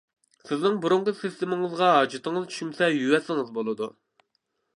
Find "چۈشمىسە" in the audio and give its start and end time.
2.55-2.91